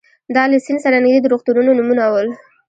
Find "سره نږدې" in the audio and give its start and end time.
0.85-1.19